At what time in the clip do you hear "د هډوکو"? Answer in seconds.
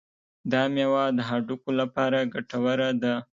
1.17-1.69